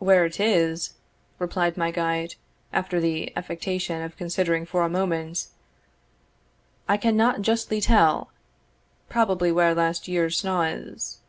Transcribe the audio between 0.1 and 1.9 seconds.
it is," replied